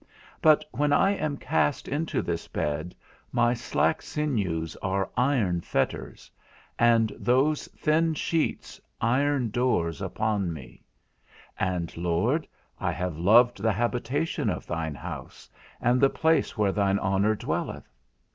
[0.41, 2.95] But when I am cast into this bed
[3.31, 6.31] my slack sinews are iron fetters,
[6.79, 10.81] and those thin sheets iron doors upon me;
[11.59, 12.47] and, Lord,
[12.79, 15.47] I have loved the habitation of thine house,
[15.79, 17.87] and the place where thine honour dwelleth.